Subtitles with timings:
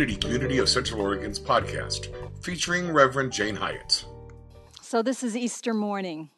[0.00, 2.08] Unity Community of Central Oregon's podcast,
[2.42, 4.06] featuring Reverend Jane Hyatt.
[4.80, 6.30] So, this is Easter morning.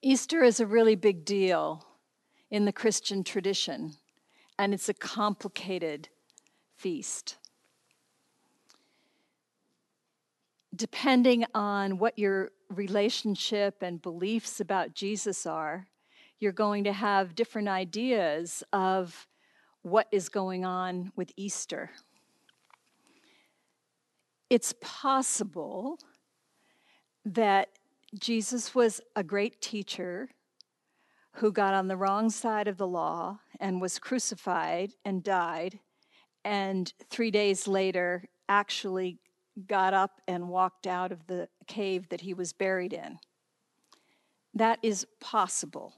[0.00, 1.84] Easter is a really big deal
[2.50, 3.96] in the Christian tradition,
[4.58, 6.08] and it's a complicated
[6.78, 7.36] feast.
[10.74, 15.86] Depending on what your relationship and beliefs about Jesus are,
[16.38, 19.28] you're going to have different ideas of
[19.82, 21.90] what is going on with Easter.
[24.48, 25.98] It's possible
[27.24, 27.68] that
[28.18, 30.28] Jesus was a great teacher
[31.34, 35.78] who got on the wrong side of the law and was crucified and died,
[36.44, 39.18] and three days later actually
[39.68, 43.18] got up and walked out of the cave that he was buried in.
[44.54, 45.94] That is possible.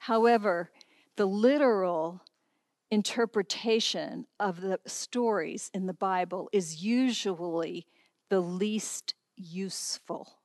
[0.00, 0.70] However,
[1.16, 2.22] the literal
[2.90, 7.86] interpretation of the stories in the Bible is usually
[8.28, 10.36] the least useful.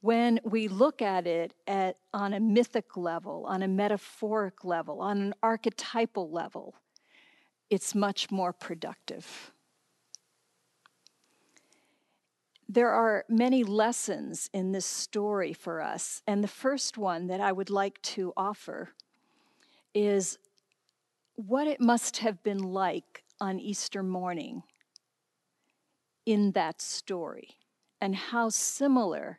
[0.00, 5.18] When we look at it at, on a mythic level, on a metaphoric level, on
[5.18, 6.76] an archetypal level,
[7.70, 9.52] it's much more productive.
[12.68, 17.52] There are many lessons in this story for us, and the first one that I
[17.52, 18.90] would like to offer
[19.94, 20.38] is
[21.36, 24.62] what it must have been like on Easter morning
[26.24, 27.56] in that story,
[28.00, 29.38] and how similar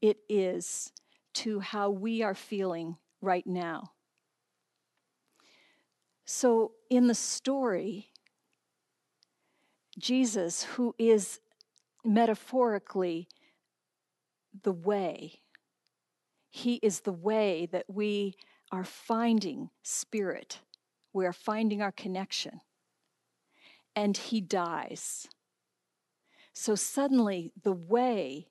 [0.00, 0.92] it is
[1.34, 3.92] to how we are feeling right now.
[6.24, 8.10] So, in the story,
[9.98, 11.40] Jesus, who is
[12.04, 13.28] metaphorically
[14.62, 15.40] the way.
[16.50, 18.34] He is the way that we
[18.70, 20.60] are finding spirit.
[21.14, 22.60] We are finding our connection.
[23.96, 25.28] And he dies.
[26.52, 28.48] So suddenly the way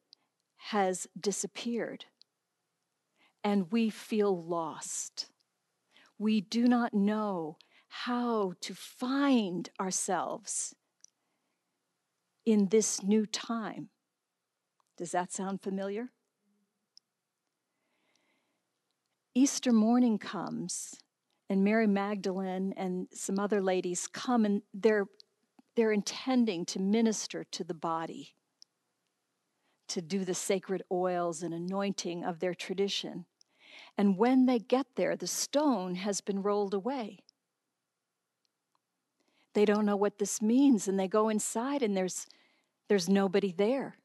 [0.69, 2.05] has disappeared
[3.43, 5.27] and we feel lost.
[6.17, 7.57] We do not know
[7.87, 10.73] how to find ourselves
[12.45, 13.89] in this new time.
[14.97, 16.09] Does that sound familiar?
[19.35, 20.95] Easter morning comes,
[21.49, 25.05] and Mary Magdalene and some other ladies come, and they're,
[25.75, 28.33] they're intending to minister to the body,
[29.89, 33.25] to do the sacred oils and anointing of their tradition.
[33.97, 37.19] And when they get there, the stone has been rolled away.
[39.53, 42.25] They don't know what this means, and they go inside, and there's,
[42.87, 43.97] there's nobody there.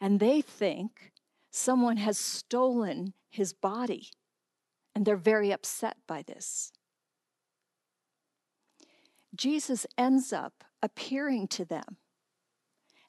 [0.00, 1.12] And they think
[1.50, 4.10] someone has stolen his body,
[4.96, 6.72] and they're very upset by this.
[9.34, 11.98] Jesus ends up appearing to them,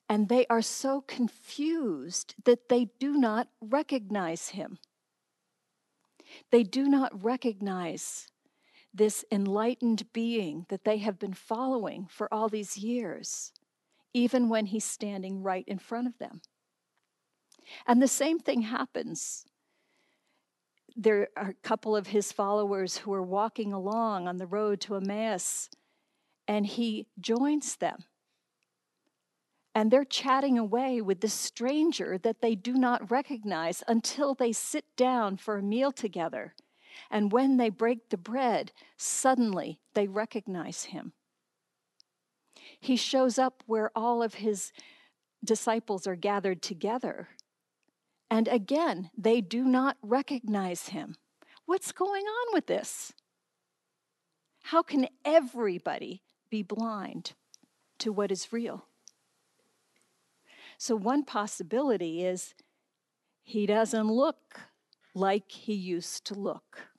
[0.09, 4.79] and they are so confused that they do not recognize him.
[6.51, 8.27] They do not recognize
[8.93, 13.53] this enlightened being that they have been following for all these years,
[14.13, 16.41] even when he's standing right in front of them.
[17.85, 19.45] And the same thing happens.
[20.99, 24.95] There are a couple of his followers who are walking along on the road to
[24.95, 25.69] Emmaus,
[26.47, 28.05] and he joins them.
[29.75, 34.85] And they're chatting away with this stranger that they do not recognize until they sit
[34.95, 36.55] down for a meal together.
[37.11, 41.13] And when they break the bread, suddenly they recognize him.
[42.79, 44.71] He shows up where all of his
[45.43, 47.29] disciples are gathered together.
[48.29, 51.15] And again, they do not recognize him.
[51.65, 53.13] What's going on with this?
[54.63, 57.33] How can everybody be blind
[57.99, 58.85] to what is real?
[60.77, 62.53] So, one possibility is
[63.43, 64.59] he doesn't look
[65.15, 66.89] like he used to look.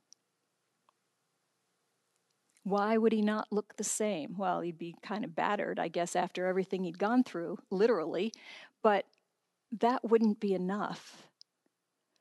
[2.64, 4.36] Why would he not look the same?
[4.36, 8.32] Well, he'd be kind of battered, I guess, after everything he'd gone through, literally,
[8.82, 9.06] but
[9.72, 11.28] that wouldn't be enough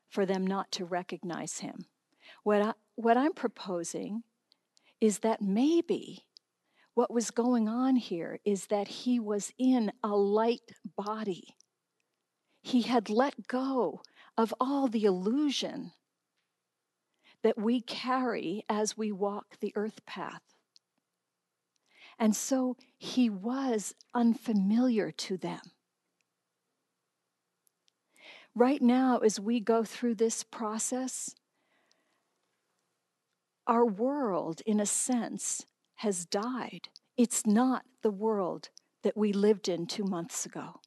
[0.09, 1.85] for them not to recognize him.
[2.43, 4.23] What, I, what I'm proposing
[4.99, 6.25] is that maybe
[6.93, 11.55] what was going on here is that he was in a light body.
[12.61, 14.01] He had let go
[14.35, 15.91] of all the illusion
[17.43, 20.41] that we carry as we walk the earth path.
[22.19, 25.61] And so he was unfamiliar to them.
[28.57, 31.35] Right now, as we go through this process,
[33.67, 35.63] our world, in a sense,
[35.97, 36.89] has died.
[37.15, 38.69] It's not the world
[39.03, 40.79] that we lived in two months ago.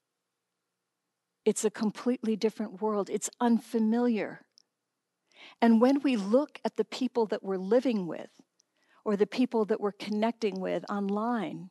[1.45, 3.09] It's a completely different world.
[3.09, 4.41] It's unfamiliar.
[5.63, 8.31] And when we look at the people that we're living with,
[9.05, 11.71] or the people that we're connecting with online,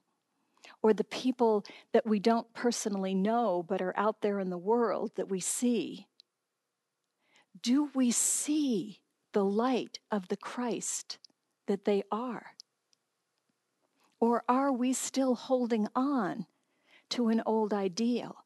[0.81, 5.11] or the people that we don't personally know but are out there in the world
[5.15, 6.07] that we see,
[7.61, 9.00] do we see
[9.33, 11.17] the light of the Christ
[11.67, 12.56] that they are?
[14.19, 16.45] Or are we still holding on
[17.09, 18.44] to an old ideal?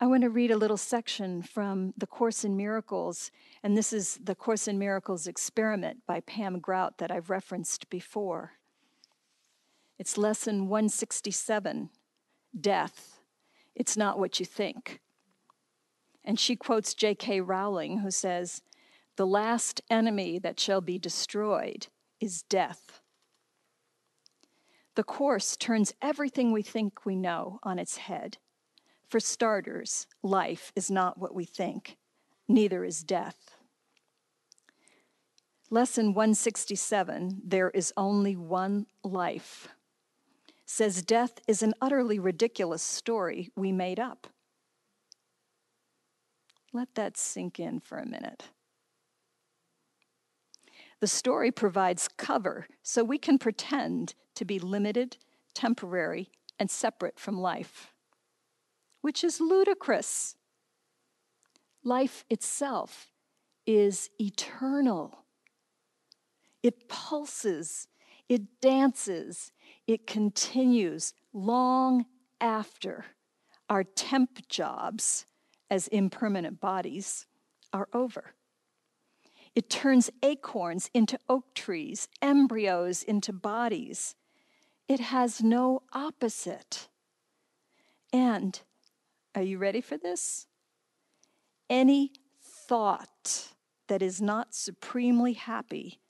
[0.00, 3.30] I want to read a little section from the Course in Miracles,
[3.62, 8.54] and this is the Course in Miracles experiment by Pam Grout that I've referenced before.
[10.02, 11.88] It's lesson 167
[12.60, 13.20] Death.
[13.76, 14.98] It's not what you think.
[16.24, 17.40] And she quotes J.K.
[17.40, 18.62] Rowling, who says,
[19.14, 21.86] The last enemy that shall be destroyed
[22.18, 23.00] is death.
[24.96, 28.38] The Course turns everything we think we know on its head.
[29.08, 31.96] For starters, life is not what we think,
[32.48, 33.56] neither is death.
[35.70, 39.68] Lesson 167 There is only one life
[40.72, 44.28] says death is an utterly ridiculous story we made up.
[46.72, 48.44] Let that sink in for a minute.
[51.00, 55.18] The story provides cover so we can pretend to be limited,
[55.52, 57.92] temporary, and separate from life,
[59.02, 60.36] which is ludicrous.
[61.84, 63.08] Life itself
[63.66, 65.18] is eternal.
[66.62, 67.88] It pulses,
[68.28, 69.52] it dances,
[69.86, 72.06] it continues long
[72.40, 73.04] after
[73.68, 75.26] our temp jobs
[75.70, 77.26] as impermanent bodies
[77.72, 78.34] are over.
[79.54, 84.14] It turns acorns into oak trees, embryos into bodies.
[84.88, 86.88] It has no opposite.
[88.12, 88.60] And,
[89.34, 90.46] are you ready for this?
[91.70, 93.48] Any thought
[93.88, 96.01] that is not supremely happy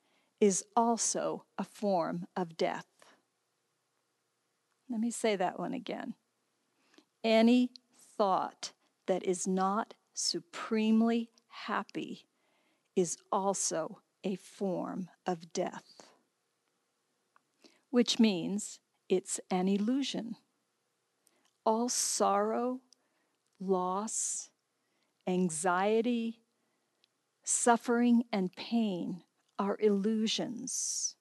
[0.42, 2.88] is also a form of death.
[4.90, 6.14] Let me say that one again.
[7.22, 7.70] Any
[8.18, 8.72] thought
[9.06, 11.30] that is not supremely
[11.66, 12.26] happy
[12.96, 16.10] is also a form of death,
[17.90, 20.34] which means it's an illusion.
[21.64, 22.80] All sorrow,
[23.60, 24.50] loss,
[25.24, 26.40] anxiety,
[27.44, 29.22] suffering, and pain
[29.58, 31.16] are illusions.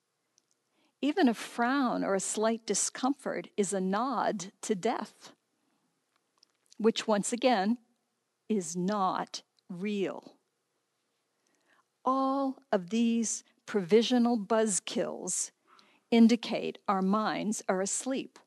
[1.02, 5.32] Even a frown or a slight discomfort is a nod to death,
[6.78, 7.78] which once again
[8.48, 10.36] is not real.
[12.04, 15.52] All of these provisional buzzkills
[16.12, 18.38] indicate our minds are asleep.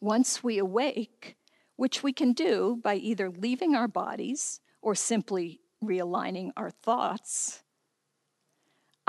[0.00, 1.36] Once we awake,
[1.76, 7.62] which we can do by either leaving our bodies or simply realigning our thoughts,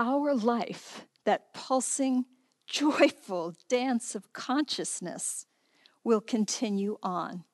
[0.00, 2.24] our life, that pulsing,
[2.66, 5.46] joyful dance of consciousness,
[6.02, 7.44] will continue on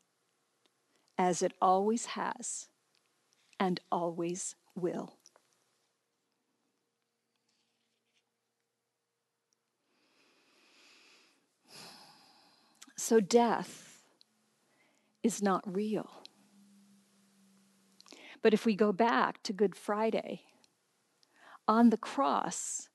[1.18, 2.68] as it always has
[3.59, 5.18] and always will.
[12.97, 14.02] So, death
[15.23, 16.23] is not real.
[18.42, 20.42] But if we go back to Good Friday,
[21.68, 22.88] on the cross,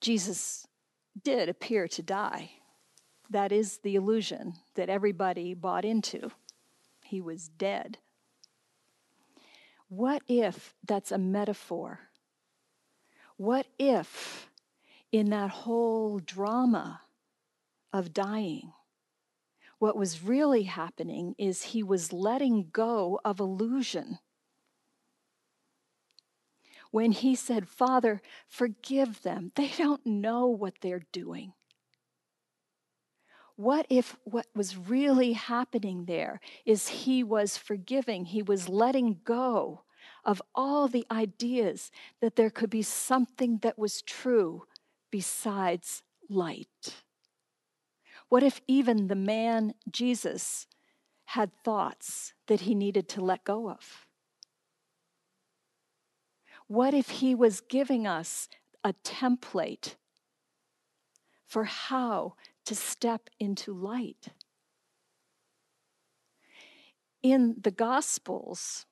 [0.00, 0.66] Jesus
[1.22, 2.50] did appear to die.
[3.30, 6.30] That is the illusion that everybody bought into.
[7.04, 7.98] He was dead.
[9.88, 12.00] What if that's a metaphor?
[13.36, 14.50] What if,
[15.12, 17.02] in that whole drama
[17.92, 18.72] of dying,
[19.78, 24.18] what was really happening is he was letting go of illusion
[26.90, 29.52] when he said, Father, forgive them.
[29.54, 31.52] They don't know what they're doing.
[33.56, 39.82] What if what was really happening there is he was forgiving, he was letting go
[40.24, 41.90] of all the ideas
[42.20, 44.64] that there could be something that was true
[45.10, 47.02] besides light?
[48.28, 50.66] What if even the man Jesus
[51.24, 54.07] had thoughts that he needed to let go of?
[56.68, 58.48] What if He was giving us
[58.84, 59.96] a template
[61.46, 62.34] for how
[62.66, 64.28] to step into light?
[67.22, 68.86] In the Gospels,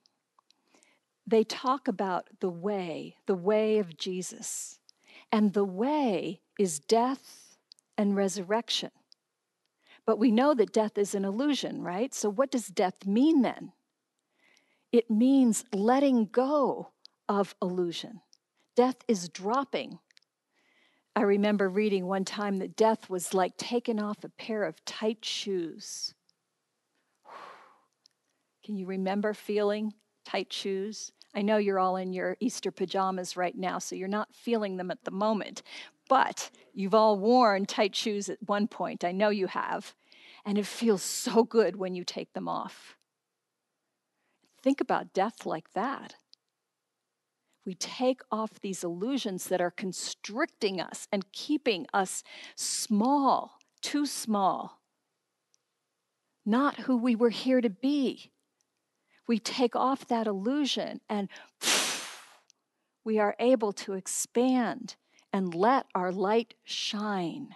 [1.27, 4.81] they talk about the way, the way of Jesus.
[5.33, 7.57] And the way is death
[7.99, 8.91] and resurrection.
[10.07, 12.15] But we know that death is an illusion, right?
[12.15, 13.73] So, what does death mean then?
[14.93, 16.93] It means letting go
[17.29, 18.21] of illusion.
[18.75, 19.99] Death is dropping.
[21.15, 25.25] I remember reading one time that death was like taking off a pair of tight
[25.25, 26.15] shoes.
[28.65, 31.13] Can you remember feeling tight shoes?
[31.35, 34.91] I know you're all in your Easter pajamas right now, so you're not feeling them
[34.91, 35.63] at the moment,
[36.09, 39.05] but you've all worn tight shoes at one point.
[39.05, 39.95] I know you have.
[40.45, 42.97] And it feels so good when you take them off.
[44.63, 46.15] Think about death like that.
[47.67, 52.23] We take off these illusions that are constricting us and keeping us
[52.55, 54.81] small, too small,
[56.47, 58.31] not who we were here to be
[59.27, 61.29] we take off that illusion and
[63.05, 64.97] we are able to expand
[65.33, 67.55] and let our light shine.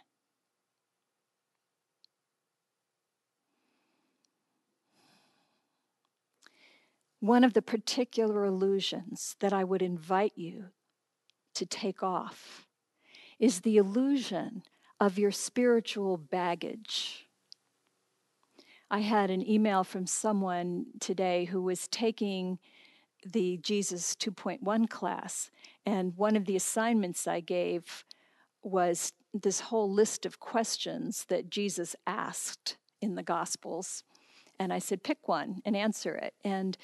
[7.20, 10.66] One of the particular illusions that I would invite you
[11.54, 12.66] to take off
[13.38, 14.62] is the illusion
[14.98, 17.26] of your spiritual baggage.
[18.90, 22.58] I had an email from someone today who was taking
[23.24, 25.50] the Jesus 2.1 class,
[25.84, 28.04] and one of the assignments I gave
[28.62, 34.04] was this whole list of questions that Jesus asked in the Gospels.
[34.58, 36.34] And I said, pick one and answer it.
[36.44, 36.76] And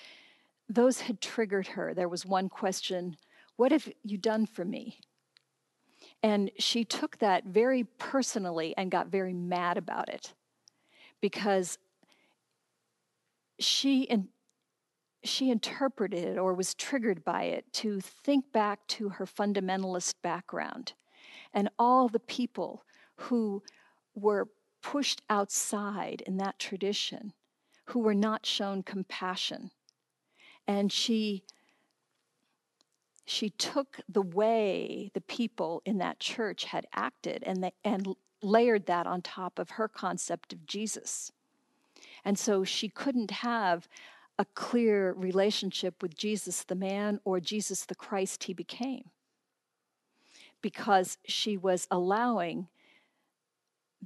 [0.68, 1.94] those had triggered her.
[1.94, 3.16] There was one question
[3.56, 5.00] What have you done for me?
[6.22, 10.34] And she took that very personally and got very mad about it
[11.20, 11.78] because
[13.58, 14.28] she in,
[15.24, 20.92] she interpreted or was triggered by it to think back to her fundamentalist background
[21.52, 22.84] and all the people
[23.16, 23.62] who
[24.14, 24.48] were
[24.82, 27.32] pushed outside in that tradition
[27.86, 29.70] who were not shown compassion
[30.66, 31.44] and she
[33.28, 38.86] she took the way the people in that church had acted and they, and layered
[38.86, 41.32] that on top of her concept of Jesus.
[42.24, 43.88] And so she couldn't have
[44.38, 49.10] a clear relationship with Jesus the man or Jesus the Christ he became
[50.62, 52.68] because she was allowing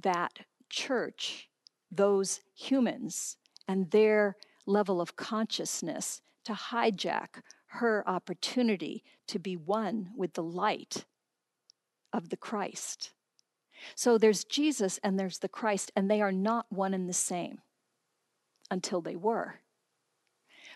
[0.01, 0.39] that
[0.69, 1.49] church,
[1.91, 3.37] those humans,
[3.67, 11.05] and their level of consciousness to hijack her opportunity to be one with the light
[12.11, 13.11] of the Christ.
[13.95, 17.59] So there's Jesus and there's the Christ, and they are not one and the same
[18.69, 19.55] until they were.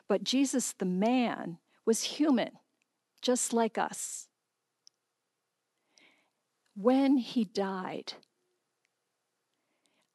[0.08, 2.52] But Jesus, the man, was human,
[3.22, 4.28] just like us.
[6.76, 8.14] When he died,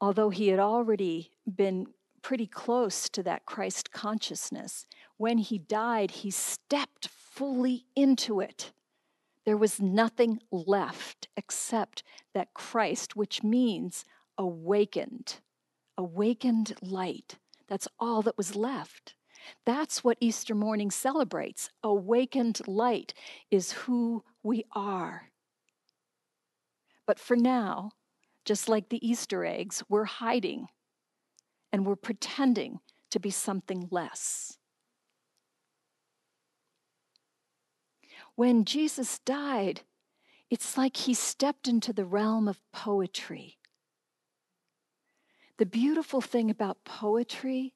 [0.00, 1.86] although he had already been
[2.22, 4.86] pretty close to that Christ consciousness,
[5.20, 8.72] when he died, he stepped fully into it.
[9.44, 14.06] There was nothing left except that Christ, which means
[14.38, 15.40] awakened,
[15.98, 17.36] awakened light.
[17.68, 19.14] That's all that was left.
[19.66, 21.68] That's what Easter morning celebrates.
[21.82, 23.12] Awakened light
[23.50, 25.28] is who we are.
[27.06, 27.90] But for now,
[28.46, 30.68] just like the Easter eggs, we're hiding
[31.70, 34.56] and we're pretending to be something less.
[38.34, 39.82] When Jesus died,
[40.50, 43.58] it's like he stepped into the realm of poetry.
[45.58, 47.74] The beautiful thing about poetry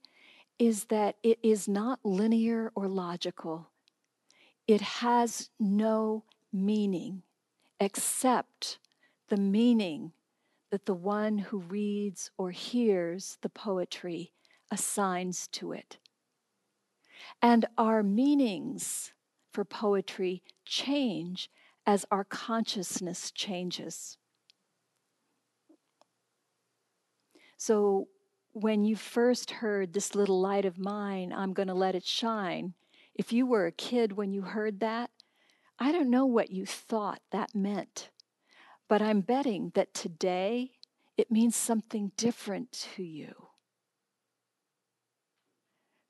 [0.59, 3.69] is that it is not linear or logical.
[4.67, 7.23] It has no meaning
[7.81, 8.79] except
[9.29, 10.13] the meaning
[10.71, 14.33] that the one who reads or hears the poetry
[14.71, 15.99] assigns to it.
[17.43, 19.13] And our meanings
[19.55, 21.49] for poetry change
[21.87, 24.19] as our consciousness changes.
[27.57, 28.09] So
[28.53, 32.75] when you first heard this little light of mine, I'm going to let it shine,
[33.15, 35.11] if you were a kid when you heard that,
[35.79, 38.11] I don't know what you thought that meant.
[38.89, 40.73] But I'm betting that today
[41.17, 43.49] it means something different to you.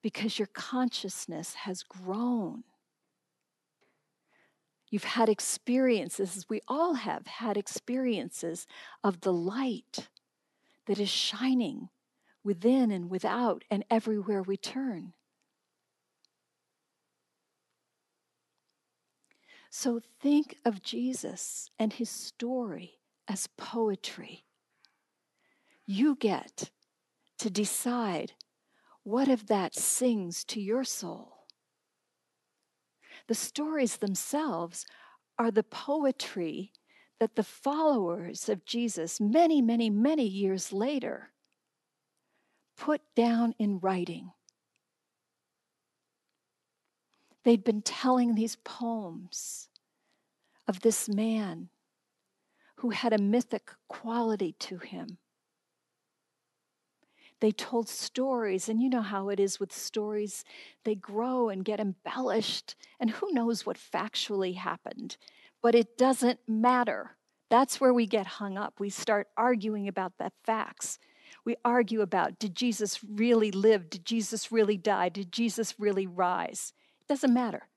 [0.03, 2.65] Because your consciousness has grown.
[4.95, 8.65] You've had experiences, we all have had experiences
[9.03, 10.09] of the light
[10.87, 11.89] that is shining
[12.45, 15.15] within and without and everywhere we turn.
[19.69, 24.45] So think of Jesus and his story as poetry.
[25.87, 26.71] You get
[27.39, 28.35] to decide
[29.03, 31.34] what of that sings to your soul.
[33.29, 34.87] The stories themselves
[35.39, 36.73] are the poetry
[37.21, 41.33] that the followers of Jesus, many, many, many years later,
[42.77, 44.33] put down in writing.
[47.45, 49.69] They'd been telling these poems
[50.67, 51.69] of this man
[52.77, 55.19] who had a mythic quality to him.
[57.41, 60.45] They told stories, and you know how it is with stories.
[60.85, 65.17] They grow and get embellished, and who knows what factually happened.
[65.63, 67.17] But it doesn't matter.
[67.51, 68.81] That's where we get hung up.
[68.81, 70.99] We start arguing about the facts.
[71.45, 73.91] We argue about did Jesus really live?
[73.91, 75.09] Did Jesus really die?
[75.09, 76.73] Did Jesus really rise?
[77.01, 77.69] It doesn't matter.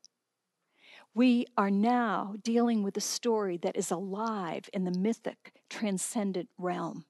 [1.13, 7.05] We are now dealing with a story that is alive in the mythic, transcendent realm.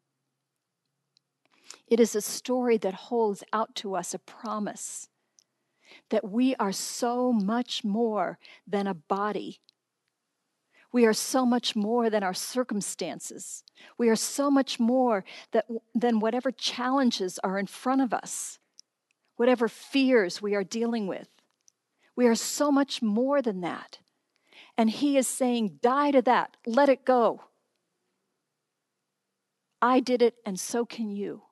[1.87, 5.07] It is a story that holds out to us a promise
[6.09, 9.61] that we are so much more than a body.
[10.91, 13.63] We are so much more than our circumstances.
[13.97, 15.65] We are so much more that,
[15.95, 18.59] than whatever challenges are in front of us,
[19.35, 21.29] whatever fears we are dealing with.
[22.15, 23.99] We are so much more than that.
[24.77, 27.43] And he is saying, Die to that, let it go.
[29.81, 31.43] I did it, and so can you.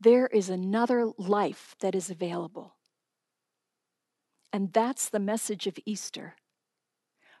[0.00, 2.76] There is another life that is available.
[4.52, 6.34] And that's the message of Easter.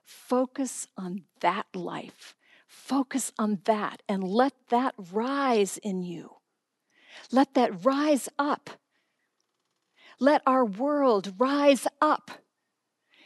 [0.04, 2.36] Focus on that life.
[2.66, 6.36] Focus on that and let that rise in you.
[7.32, 8.70] Let that rise up
[10.20, 12.30] let our world rise up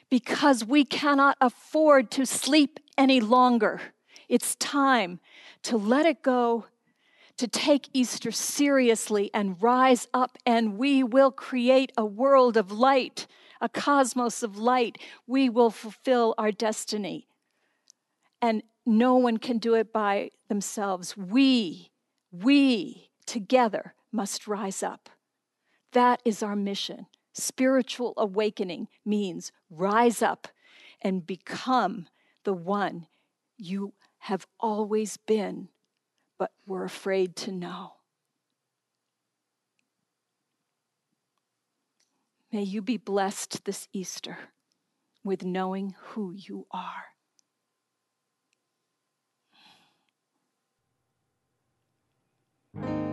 [0.09, 3.81] because we cannot afford to sleep any longer.
[4.29, 5.19] It's time
[5.65, 6.67] to let it go,
[7.39, 13.27] to take Easter seriously and rise up, and we will create a world of light,
[13.61, 14.99] a cosmos of light.
[15.27, 17.27] We will fulfill our destiny.
[18.41, 21.17] And no one can do it by themselves.
[21.17, 21.91] We,
[22.31, 25.09] we together must rise up.
[25.93, 27.07] That is our mission.
[27.33, 30.49] Spiritual awakening means rise up
[31.03, 32.07] and become
[32.45, 33.07] the one
[33.57, 35.69] you have always been,
[36.39, 37.93] but we're afraid to know.
[42.53, 44.39] May you be blessed this Easter
[45.25, 47.05] with knowing who you are.
[52.75, 53.05] you are.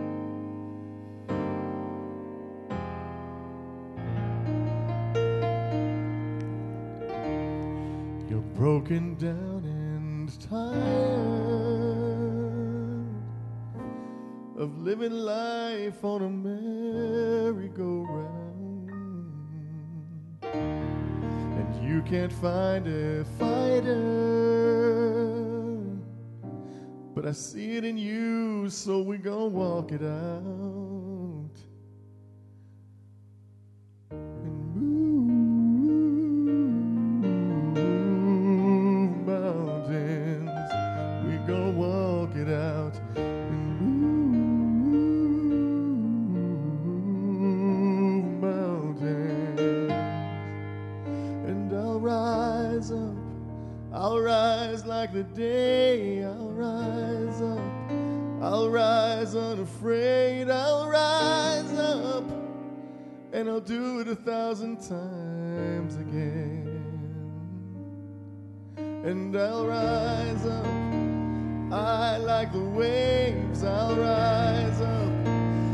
[8.54, 11.81] broken down and tired
[14.62, 17.58] of living life on a merry-go-round.
[20.44, 23.98] And you can't find a fighter,
[27.12, 30.91] but I see it in you, so we gonna walk it out.
[64.76, 66.82] Times again.
[68.76, 70.66] And I'll rise up.
[71.72, 75.12] I, like the waves, I'll rise up.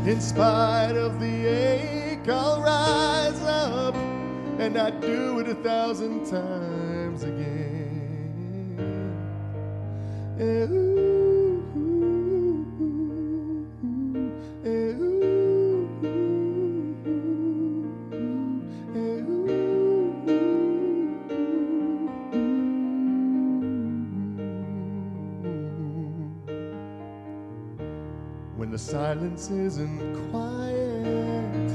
[0.07, 3.95] In spite of the ache, I'll rise up.
[4.59, 7.59] And I do it a thousand times again.
[29.39, 31.71] Silence isn't quiet,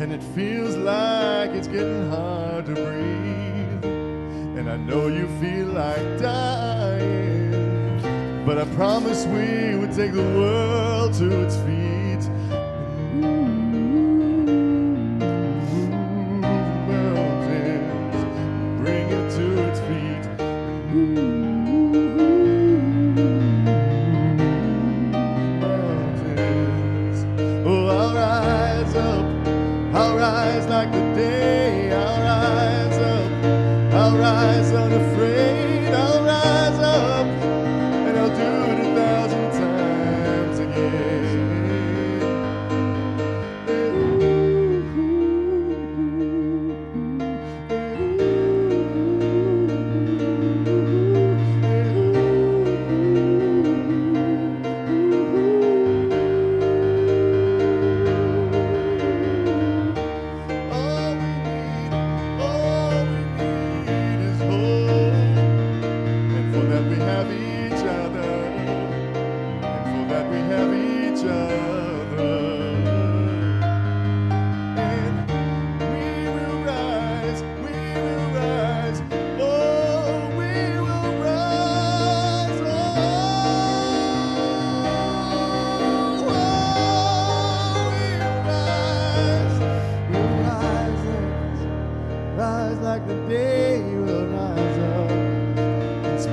[0.00, 3.84] and it feels like it's getting hard to breathe.
[4.58, 7.50] And I know you feel like dying,
[8.46, 11.85] but I promise we would take the world to its feet.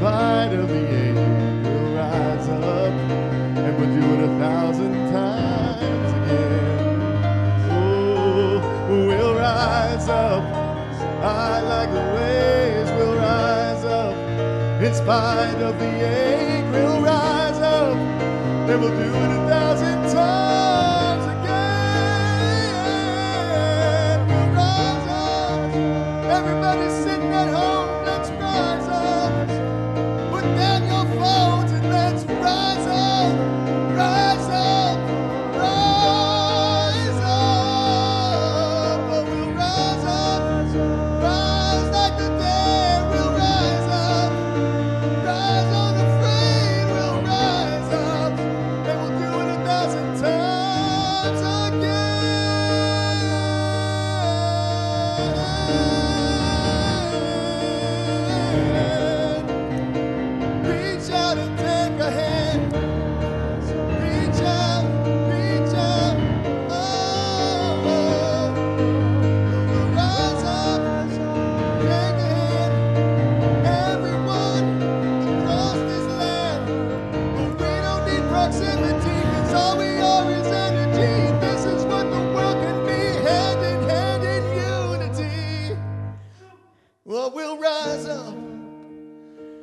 [0.03, 2.91] light of the age will rise up
[3.63, 7.01] and we'll do it a thousand times again.
[7.71, 10.43] Oh, we'll rise up.
[11.23, 14.15] I like the waves We'll rise up
[14.83, 16.65] in spite of the ache.
[16.73, 19.62] We'll rise up and we'll do it a thousand times.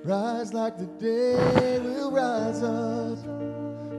[0.03, 3.19] Rise like the day, we'll rise up.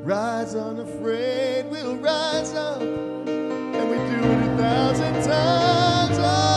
[0.03, 2.81] Rise unafraid, we'll rise up.
[2.81, 6.17] And we do it a thousand times.
[6.19, 6.50] Oh.